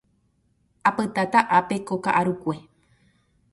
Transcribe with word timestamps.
Apytáta 0.89 1.39
ápe 1.57 1.75
ko 1.87 1.95
ka'arukue. 2.03 2.55